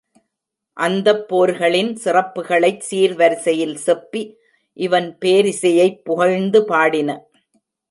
[0.77, 4.23] அந்தப் போர்களின் சிறப்புகளைச் சீர்வரிசையில் செப்பி
[4.77, 7.09] இவன் பேரிசையைப் புகழ்ந்து பாடின.